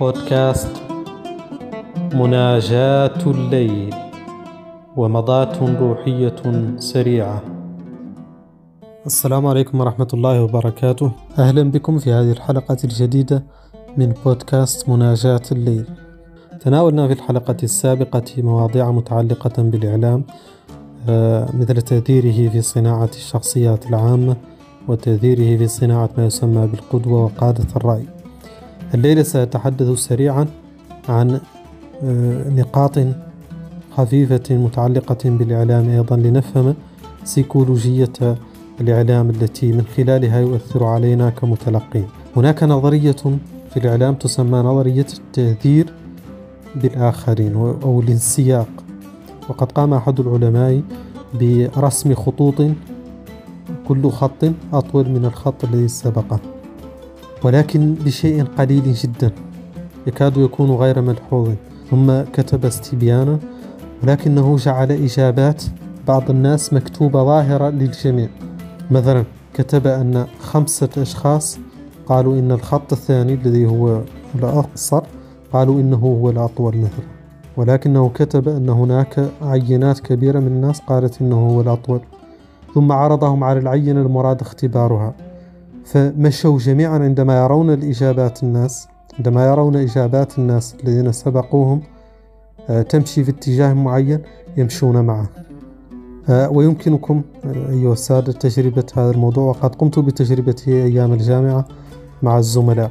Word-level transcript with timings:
بودكاست 0.00 0.76
مناجاة 2.14 3.20
الليل 3.26 3.94
ومضاة 4.96 5.78
روحية 5.80 6.42
سريعة. 6.78 7.42
السلام 9.06 9.46
عليكم 9.46 9.80
ورحمة 9.80 10.08
الله 10.14 10.42
وبركاته. 10.42 11.12
أهلا 11.38 11.70
بكم 11.70 11.98
في 11.98 12.12
هذه 12.12 12.32
الحلقة 12.32 12.76
الجديدة 12.84 13.44
من 13.96 14.14
بودكاست 14.24 14.88
مناجاة 14.88 15.42
الليل. 15.52 15.84
تناولنا 16.60 17.06
في 17.06 17.12
الحلقة 17.12 17.56
السابقة 17.62 18.24
مواضيع 18.38 18.90
متعلقة 18.90 19.62
بالإعلام 19.62 20.24
آه، 21.08 21.48
مثل 21.54 21.82
تأثيره 21.82 22.50
في 22.50 22.62
صناعة 22.62 23.10
الشخصيات 23.14 23.86
العامة 23.86 24.36
وتأثيره 24.88 25.58
في 25.58 25.68
صناعة 25.68 26.10
ما 26.18 26.26
يسمى 26.26 26.66
بالقدوة 26.66 27.24
وقادة 27.24 27.66
الرأي. 27.76 28.19
الليلة 28.94 29.22
سأتحدث 29.22 29.98
سريعا 29.98 30.46
عن 31.08 31.40
آه، 32.04 32.50
نقاط 32.50 32.98
خفيفة 33.96 34.56
متعلقة 34.56 35.18
بالإعلام 35.24 35.88
أيضا 35.88 36.16
لنفهم 36.16 36.74
سيكولوجية 37.24 38.36
الإعلام 38.80 39.30
التي 39.30 39.72
من 39.72 39.84
خلالها 39.96 40.40
يؤثر 40.40 40.84
علينا 40.84 41.30
كمتلقين. 41.30 42.06
هناك 42.36 42.62
نظرية 42.62 43.16
في 43.70 43.76
الإعلام 43.76 44.14
تسمى 44.14 44.58
نظرية 44.58 45.06
التأثير 45.18 45.92
بالآخرين 46.76 47.54
أو 47.56 48.00
الانسياق. 48.00 48.68
وقد 49.48 49.72
قام 49.72 49.94
أحد 49.94 50.20
العلماء 50.20 50.82
برسم 51.34 52.14
خطوط 52.14 52.62
كل 53.88 54.10
خط 54.10 54.44
أطول 54.72 55.08
من 55.08 55.24
الخط 55.24 55.64
الذي 55.64 55.88
سبقه. 55.88 56.40
ولكن 57.44 57.94
بشيء 57.94 58.44
قليل 58.44 58.92
جدا 58.92 59.30
يكاد 60.06 60.36
يكون 60.36 60.70
غير 60.70 61.00
ملحوظ. 61.00 61.48
ثم 61.90 62.20
كتب 62.20 62.64
استبيانا 62.64 63.38
ولكنه 64.02 64.56
جعل 64.56 64.92
إجابات 64.92 65.62
بعض 66.08 66.30
الناس 66.30 66.72
مكتوبة 66.72 67.24
ظاهرة 67.24 67.68
للجميع. 67.70 68.28
مثلا 68.90 69.24
كتب 69.54 69.86
أن 69.86 70.26
خمسة 70.40 70.88
أشخاص 70.98 71.58
قالوا 72.06 72.38
إن 72.38 72.52
الخط 72.52 72.92
الثاني 72.92 73.34
الذي 73.34 73.66
هو 73.66 74.00
الأقصر 74.34 75.02
قالوا 75.52 75.80
إنه 75.80 75.96
هو 75.96 76.30
الأطول 76.30 76.76
مثلا. 76.76 77.06
ولكنه 77.56 78.08
كتب 78.08 78.48
أن 78.48 78.68
هناك 78.68 79.30
عينات 79.42 80.00
كبيرة 80.00 80.38
من 80.38 80.46
الناس 80.46 80.80
قالت 80.80 81.20
إنه 81.20 81.36
هو 81.36 81.60
الأطول. 81.60 82.00
ثم 82.74 82.92
عرضهم 82.92 83.44
على 83.44 83.58
العينة 83.58 84.00
المراد 84.00 84.40
اختبارها. 84.40 85.14
فمشوا 85.84 86.58
جميعا 86.58 86.98
عندما 86.98 87.44
يرون 87.44 87.70
الإجابات 87.70 88.42
الناس 88.42 88.88
عندما 89.18 89.46
يرون 89.46 89.76
إجابات 89.76 90.38
الناس 90.38 90.74
الذين 90.84 91.12
سبقوهم 91.12 91.82
آه، 92.70 92.82
تمشي 92.82 93.24
في 93.24 93.30
اتجاه 93.30 93.72
معين 93.72 94.20
يمشون 94.56 95.00
معه. 95.00 95.28
آه، 96.28 96.50
ويمكنكم 96.50 97.22
آه، 97.44 97.70
أيها 97.70 97.92
السادة 97.92 98.32
تجربة 98.32 98.86
هذا 98.96 99.10
الموضوع 99.10 99.44
وقد 99.44 99.74
قمت 99.74 99.98
بتجربته 99.98 100.72
أيام 100.72 101.12
الجامعة 101.12 101.64
مع 102.22 102.38
الزملاء. 102.38 102.90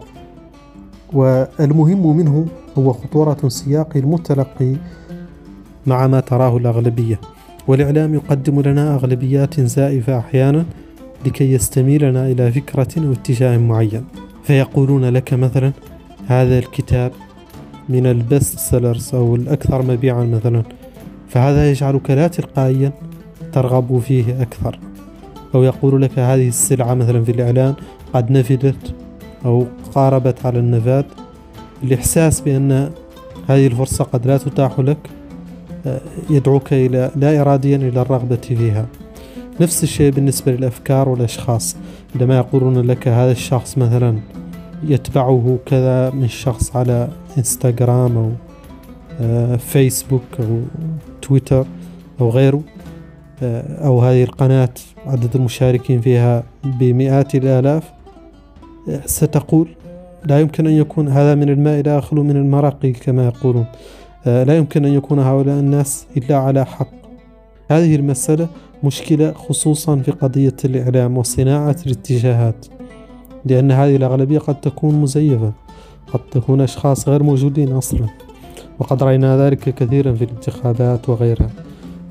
والمهم 1.13 2.17
منه 2.17 2.45
هو 2.77 2.93
خطورة 2.93 3.37
سياق 3.47 3.89
المتلقي 3.95 4.75
مع 5.87 6.07
ما 6.07 6.19
تراه 6.19 6.57
الأغلبية. 6.57 7.19
والإعلام 7.67 8.13
يقدم 8.13 8.61
لنا 8.61 8.95
أغلبيات 8.95 9.59
زائفة 9.59 10.17
أحيانا 10.17 10.65
لكي 11.25 11.53
يستميلنا 11.53 12.27
إلى 12.27 12.51
فكرة 12.51 12.87
أو 12.97 13.11
اتجاه 13.11 13.57
معين. 13.57 14.05
فيقولون 14.43 15.05
لك 15.05 15.33
مثلا 15.33 15.71
هذا 16.27 16.59
الكتاب 16.59 17.11
من 17.89 18.05
البست 18.05 18.59
سيلرز 18.59 19.15
أو 19.15 19.35
الأكثر 19.35 19.81
مبيعا 19.81 20.23
مثلا. 20.23 20.63
فهذا 21.27 21.71
يجعلك 21.71 22.11
لا 22.11 22.27
تلقائيا 22.27 22.91
ترغب 23.53 23.99
فيه 23.99 24.41
أكثر. 24.41 24.79
أو 25.55 25.63
يقول 25.63 26.01
لك 26.01 26.19
هذه 26.19 26.47
السلعة 26.47 26.93
مثلا 26.93 27.23
في 27.23 27.31
الإعلان 27.31 27.73
قد 28.13 28.31
نفدت 28.31 28.95
أو 29.45 29.65
قاربت 29.95 30.45
على 30.45 30.59
النفاذ 30.59 31.03
الإحساس 31.83 32.41
بأن 32.41 32.91
هذه 33.47 33.67
الفرصة 33.67 34.03
قد 34.03 34.27
لا 34.27 34.37
تتاح 34.37 34.79
لك 34.79 34.97
آه، 35.85 36.01
يدعوك 36.29 36.73
إلى 36.73 37.11
لا 37.15 37.41
إراديا 37.41 37.77
إلى 37.77 38.01
الرغبة 38.01 38.35
فيها. 38.35 38.85
نفس 39.61 39.83
الشيء 39.83 40.11
بالنسبة 40.11 40.51
للأفكار 40.51 41.09
والأشخاص. 41.09 41.75
عندما 42.15 42.37
يقولون 42.37 42.81
لك 42.81 43.07
هذا 43.07 43.31
الشخص 43.31 43.77
مثلا 43.77 44.19
يتبعه 44.83 45.57
كذا 45.65 46.09
من 46.09 46.27
شخص 46.27 46.75
على 46.75 47.07
إنستغرام 47.37 48.17
أو 48.17 48.31
آه، 49.21 49.55
فيسبوك 49.55 50.21
أو 50.39 50.61
تويتر 51.21 51.65
أو 52.21 52.29
غيره 52.29 52.61
آه، 53.43 53.85
أو 53.87 54.01
هذه 54.01 54.23
القناة 54.23 54.69
عدد 55.05 55.35
المشاركين 55.35 56.01
فيها 56.01 56.43
بمئات 56.63 57.35
الآلاف 57.35 57.91
آه، 58.89 59.01
ستقول 59.05 59.67
لا 60.25 60.39
يمكن 60.39 60.67
أن 60.67 60.73
يكون 60.73 61.07
هذا 61.07 61.35
من 61.35 61.49
الماء 61.49 61.81
لا 61.81 61.97
يخلو 61.97 62.23
من 62.23 62.35
المرق 62.35 62.85
كما 62.85 63.25
يقولون. 63.25 63.65
لا 64.25 64.57
يمكن 64.57 64.85
أن 64.85 64.93
يكون 64.93 65.19
هؤلاء 65.19 65.59
الناس 65.59 66.05
إلا 66.17 66.37
على 66.37 66.65
حق. 66.65 66.87
هذه 67.71 67.95
المسألة 67.95 68.47
مشكلة 68.83 69.33
خصوصا 69.33 69.95
في 69.95 70.11
قضية 70.11 70.55
الإعلام 70.65 71.17
وصناعة 71.17 71.75
الاتجاهات 71.85 72.65
لأن 73.45 73.71
هذه 73.71 73.95
الأغلبية 73.95 74.39
قد 74.39 74.61
تكون 74.61 75.01
مزيفة 75.01 75.51
قد 76.13 76.19
تكون 76.31 76.61
أشخاص 76.61 77.09
غير 77.09 77.23
موجودين 77.23 77.71
أصلا 77.71 78.07
وقد 78.79 79.03
رأينا 79.03 79.37
ذلك 79.37 79.59
كثيرا 79.75 80.13
في 80.13 80.23
الانتخابات 80.23 81.09
وغيرها. 81.09 81.49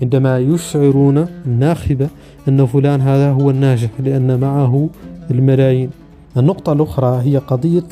عندما 0.03 0.39
يشعرون 0.39 1.27
الناخبة 1.47 2.09
أن 2.49 2.67
فلان 2.67 3.01
هذا 3.01 3.31
هو 3.31 3.51
الناجح 3.51 3.89
لأن 3.99 4.41
معه 4.41 4.89
الملايين. 5.31 5.91
النقطة 6.37 6.73
الأخرى 6.73 7.23
هي 7.25 7.39
قضية 7.39 7.89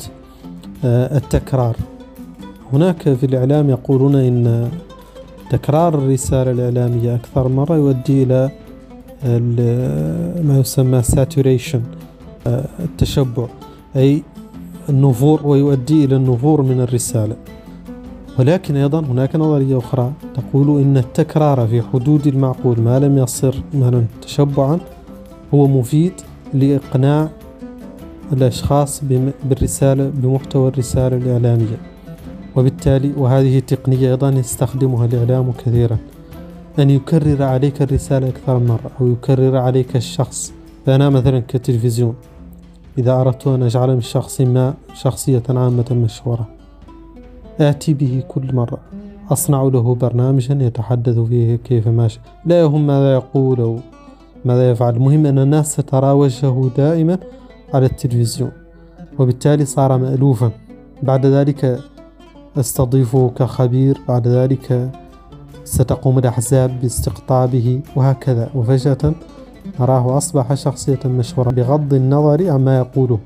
آه، 0.85 1.17
التكرار. 1.17 1.75
هناك 2.73 3.13
في 3.13 3.25
الإعلام 3.25 3.69
يقولون 3.69 4.15
إن 4.15 4.69
تكرار 5.49 5.95
الرسالة 5.95 6.51
الإعلامية 6.51 7.15
أكثر 7.15 7.47
مرة 7.47 7.75
يؤدي 7.75 8.23
إلى 8.23 8.51
ما 9.25 10.59
يسمى 10.59 11.01
saturation 11.03 11.79
آه، 12.47 12.65
التشبع 12.79 13.47
أي 13.95 14.23
النفور 14.89 15.47
ويؤدي 15.47 16.05
إلى 16.05 16.15
النفور 16.15 16.61
من 16.61 16.81
الرسالة. 16.81 17.35
ولكن 18.39 18.75
أيضا 18.75 18.99
هناك 18.99 19.35
نظرية 19.35 19.77
أخرى 19.77 20.11
تقول 20.35 20.81
إن 20.81 20.97
التكرار 20.97 21.67
في 21.67 21.81
حدود 21.81 22.27
المعقول 22.27 22.81
ما 22.81 22.99
لم 22.99 23.17
يصر 23.17 23.55
مثلا 23.73 24.05
تشبعا 24.21 24.79
هو 25.53 25.67
مفيد 25.67 26.13
لإقناع 26.53 27.29
الأشخاص 28.33 29.01
بالرسالة 29.43 30.11
بمحتوى 30.13 30.67
الرسالة 30.67 31.17
الإعلامية. 31.17 31.77
وبالتالي 32.55 33.11
وهذه 33.17 33.59
تقنية 33.59 34.11
أيضا 34.11 34.29
يستخدمها 34.29 35.05
الإعلام 35.05 35.51
كثيرا. 35.51 35.97
أن 36.79 36.89
يكرر 36.89 37.43
عليك 37.43 37.81
الرسالة 37.81 38.29
أكثر 38.29 38.59
من 38.59 38.67
مرة 38.67 38.91
أو 39.01 39.07
يكرر 39.07 39.57
عليك 39.57 39.95
الشخص. 39.95 40.53
فأنا 40.85 41.09
مثلا 41.09 41.39
كتلفزيون 41.47 42.15
إذا 42.97 43.21
أردت 43.21 43.47
أن 43.47 43.63
أجعل 43.63 43.95
من 43.95 44.01
شخص 44.01 44.41
ما 44.41 44.73
شخصية 44.93 45.43
عامة 45.49 45.85
مشهورة 45.91 46.47
آتي 47.59 47.93
به 47.93 48.23
كل 48.27 48.55
مرة. 48.55 48.77
أصنع 49.31 49.63
له 49.63 49.95
برنامجا 49.95 50.57
يتحدث 50.61 51.19
فيه 51.19 51.55
كيف 51.55 51.87
ماشي 51.87 52.19
لا 52.45 52.59
يهم 52.59 52.87
ماذا 52.87 53.13
يقول 53.13 53.61
أو 53.61 53.79
ماذا 54.45 54.71
يفعل. 54.71 54.95
المهم 54.95 55.25
أن 55.25 55.39
الناس 55.39 55.73
سترى 55.73 56.11
وجهه 56.11 56.71
دائما 56.77 57.17
على 57.73 57.85
التلفزيون 57.85 58.51
وبالتالي 59.19 59.65
صار 59.65 59.97
مألوفا. 59.97 60.51
بعد 61.03 61.25
ذلك 61.25 61.79
أستضيفه 62.57 63.29
كخبير 63.29 63.97
بعد 64.07 64.27
ذلك 64.27 64.91
ستقوم 65.67 66.17
الأحزاب 66.17 66.81
باستقطابه 66.81 67.81
وهكذا. 67.95 68.49
وفجأة 68.55 69.13
نراه 69.79 70.17
أصبح 70.17 70.53
شخصية 70.53 70.99
مشهورة 71.05 71.49
بغض 71.49 71.93
النظر 71.93 72.49
عما 72.49 72.77
يقوله. 72.77 73.19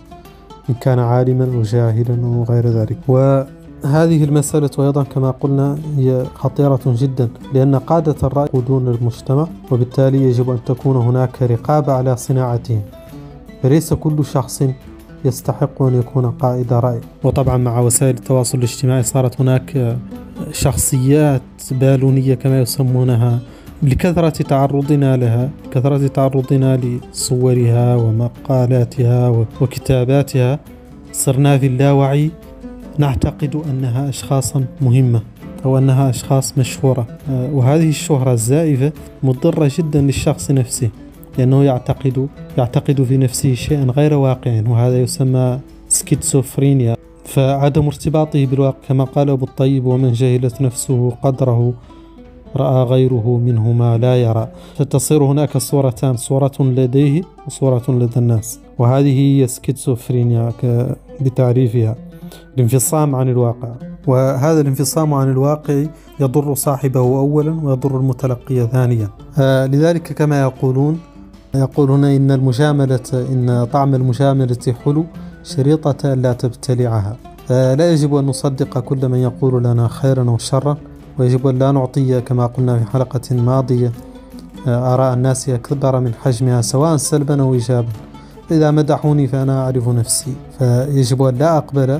إن 0.69 0.75
كان 0.81 0.99
عالما 0.99 1.45
أو 1.55 1.61
جاهلا 1.61 2.25
أو 2.25 2.43
غير 2.43 2.67
ذلك. 2.67 2.97
وهذه 3.07 4.23
المسألة 4.23 4.69
أيضا 4.79 5.03
كما 5.03 5.31
قلنا 5.31 5.77
هي 5.97 6.25
خطيرة 6.35 6.79
جدا 6.85 7.29
لأن 7.53 7.75
قادة 7.75 8.15
الرأي 8.23 8.45
يقودون 8.45 8.88
المجتمع 8.88 9.47
وبالتالي 9.71 10.23
يجب 10.23 10.49
أن 10.49 10.59
تكون 10.65 10.95
هناك 10.95 11.41
رقابة 11.41 11.93
على 11.93 12.17
صناعتهم. 12.17 12.81
فليس 13.63 13.93
كل 13.93 14.25
شخص 14.25 14.63
يستحق 15.25 15.81
أن 15.81 15.99
يكون 15.99 16.31
قائد 16.31 16.73
رأي. 16.73 17.01
وطبعا 17.23 17.57
مع 17.57 17.79
وسائل 17.79 18.15
التواصل 18.15 18.57
الاجتماعي 18.57 19.03
صارت 19.03 19.41
هناك 19.41 19.97
شخصيات 20.53 21.42
بالونية 21.71 22.33
كما 22.33 22.62
يسمونها 22.62 23.39
لكثرة 23.83 24.30
تعرضنا 24.30 25.18
لها 25.18 25.50
كثرة 25.71 26.07
تعرضنا 26.07 26.77
لصورها 26.77 27.95
ومقالاتها 27.95 29.45
وكتاباتها. 29.62 30.59
صرنا 31.12 31.57
في 31.57 31.68
اللاوعي 31.68 32.31
نعتقد 32.98 33.62
أنها 33.69 34.09
أشخاصا 34.09 34.65
مهمة 34.81 35.21
أو 35.65 35.77
أنها 35.77 36.09
أشخاص 36.09 36.57
مشهورة. 36.57 37.07
آه، 37.30 37.50
وهذه 37.53 37.89
الشهرة 37.89 38.33
الزائفة 38.33 38.92
مضرة 39.24 39.71
جدا 39.77 40.01
للشخص 40.01 40.51
نفسه 40.51 40.89
لأنه 41.38 41.63
يعتقد 41.63 42.27
يعتقد 42.57 43.03
في 43.03 43.18
نفسه 43.18 43.53
شيئا 43.53 43.83
غير 43.83 44.13
واقع 44.13 44.63
وهذا 44.68 45.01
يسمى 45.01 45.59
سكيتسوفرينيا 45.89 46.95
فعدم 47.31 47.86
ارتباطه 47.86 48.45
بالواقع 48.45 48.78
كما 48.88 49.04
قال 49.04 49.30
أبو 49.30 49.45
الطيب 49.45 49.86
ومن 49.86 50.12
جهلت 50.12 50.62
نفسه 50.62 51.10
قدره 51.24 51.74
رأى 52.56 52.83
غيره 52.83 53.42
منه 53.45 53.72
ما 53.72 53.98
لا 53.98 54.22
يرى. 54.22 54.48
فتصير 54.78 55.24
هناك 55.24 55.57
صورتان 55.57 56.18
صورة 56.18 56.51
لديه 56.60 57.22
وصورة 57.48 57.83
لدى 57.89 58.18
الناس. 58.18 58.60
وهذه 58.78 59.19
هي 59.19 59.48
سكيتسوفرينيا 59.48 60.54
بتعريفها. 61.22 61.95
الانفصام 62.57 63.16
عن 63.16 63.30
الواقع. 63.30 63.69
وهذا 64.07 64.62
الانفصام 64.62 65.13
عن 65.13 65.30
الواقع 65.30 65.86
يضر 66.19 66.56
صاحبه 66.56 67.00
أولا 67.00 67.60
ويضر 67.63 67.98
المتلقي 67.98 68.68
ثانيا. 68.68 69.10
لذلك 69.68 70.13
كما 70.13 70.42
يقولون 70.42 71.00
يقولون 71.56 72.04
إن 72.04 72.31
المجاملة 72.31 73.10
إن 73.13 73.68
طعم 73.74 73.95
المجاملة 73.95 74.75
حلو. 74.86 75.06
شريطة 75.43 76.13
لا 76.13 76.33
تبتلعها. 76.33 77.17
فلا 77.47 77.91
يجب 77.91 78.15
أن 78.15 78.25
نصدق 78.25 78.79
كل 78.79 79.09
من 79.09 79.17
يقول 79.17 79.63
لنا 79.63 79.88
خيرا 79.88 80.29
أو 80.29 80.38
شرا 80.38 80.77
ويجب 81.19 81.47
أن 81.47 81.59
لا 81.59 81.71
نعطي 81.71 82.21
كما 82.21 82.45
قلنا 82.45 82.79
في 82.79 82.91
حلقة 82.91 83.35
ماضية 83.35 83.91
آه، 84.67 84.93
آراء 84.93 85.13
الناس 85.13 85.49
أكبر 85.49 85.99
من 85.99 86.13
حجمها 86.13 86.61
سواء 86.61 86.97
سلبا 86.97 87.41
أو 87.41 87.53
إيجابا. 87.53 87.88
إذا 88.51 88.71
مدحوني 88.71 89.27
فأنا 89.27 89.63
أعرف 89.63 89.89
نفسي. 89.89 90.33
فيجب 90.59 91.23
أن 91.23 91.35
لا 91.35 91.57
أقبل 91.57 91.99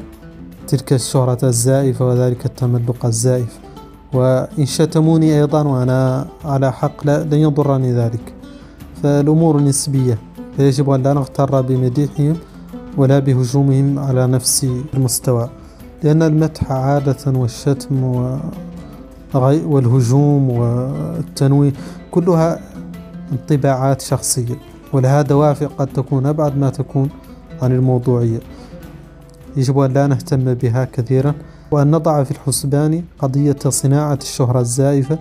تلك 0.67 0.93
الشهرة 0.93 1.45
الزائفة 1.45 2.07
وذلك 2.07 2.45
التملق 2.45 3.05
الزائف. 3.05 3.59
وإن 4.13 4.65
شتموني 4.65 5.39
أيضا 5.39 5.61
وأنا 5.63 6.27
على 6.45 6.71
حق 6.71 7.05
لا 7.05 7.23
لن 7.23 7.33
يضرني 7.33 7.93
ذلك. 7.93 8.33
فالأمور 9.03 9.61
نسبية. 9.61 10.17
فيجب 10.57 10.89
أن 10.89 11.03
لا 11.03 11.13
نغتر 11.13 11.61
بمديحهم. 11.61 12.35
ولا 12.97 13.19
بهجومهم 13.19 13.99
على 13.99 14.27
نفس 14.27 14.67
المستوى 14.93 15.49
لأن 16.03 16.23
المدح 16.23 16.71
عادة 16.71 17.39
والشتم 17.39 18.03
والهجوم 19.65 20.49
والتنويه 20.49 21.73
كلها 22.11 22.59
انطباعات 23.31 24.01
شخصية 24.01 24.55
ولها 24.93 25.21
دوافع 25.21 25.65
قد 25.67 25.88
تكون 25.88 26.25
أبعد 26.25 26.57
ما 26.57 26.69
تكون 26.69 27.09
عن 27.61 27.71
الموضوعية. 27.71 28.39
يجب 29.57 29.79
أن 29.79 29.93
لا 29.93 30.07
نهتم 30.07 30.53
بها 30.53 30.85
كثيرا 30.85 31.33
وأن 31.71 31.91
نضع 31.91 32.23
في 32.23 32.31
الحسبان 32.31 33.03
قضية 33.19 33.57
صناعة 33.69 34.19
الشهرة 34.21 34.59
الزائفة 34.59 35.19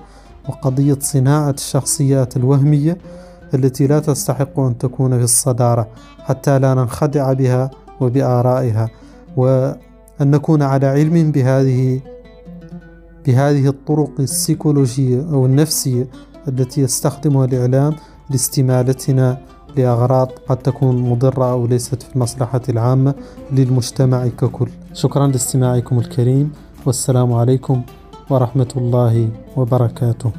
وقضية 0.48 0.98
صناعة 1.00 1.50
الشخصيات 1.50 2.36
الوهمية 2.36 2.98
التي 3.54 3.86
لا 3.86 3.98
تستحق 3.98 4.60
أن 4.60 4.78
تكون 4.78 5.18
في 5.18 5.24
الصدارة 5.24 5.88
حتى 6.18 6.58
لا 6.58 6.74
ننخدع 6.74 7.32
بها 7.32 7.70
وبآرائها 8.00 8.88
وأن 9.36 9.76
نكون 10.20 10.62
على 10.62 10.86
علم 10.86 11.32
بهذه 11.32 12.00
بهذه 13.26 13.68
الطرق 13.68 14.10
السيكولوجية 14.20 15.20
أو 15.32 15.46
النفسية 15.46 16.06
التي 16.48 16.80
يستخدمها 16.80 17.44
الإعلام 17.44 17.94
لاستمالتنا 18.30 19.38
لأغراض 19.76 20.28
قد 20.48 20.56
تكون 20.56 21.10
مضرة 21.10 21.50
أو 21.52 21.66
ليست 21.66 22.02
في 22.02 22.14
المصلحة 22.16 22.60
العامة 22.68 23.14
للمجتمع 23.52 24.28
ككل. 24.28 24.68
شكرا 24.92 25.26
لاستماعكم 25.26 25.98
الكريم 25.98 26.52
والسلام 26.86 27.32
عليكم 27.32 27.82
ورحمة 28.30 28.68
الله 28.76 29.28
وبركاته. 29.56 30.30